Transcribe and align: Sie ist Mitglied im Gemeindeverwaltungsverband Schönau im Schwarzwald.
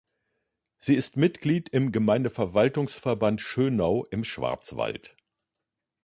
Sie 0.79 0.95
ist 0.95 1.15
Mitglied 1.15 1.69
im 1.69 1.91
Gemeindeverwaltungsverband 1.91 3.39
Schönau 3.39 4.03
im 4.05 4.23
Schwarzwald. 4.23 5.15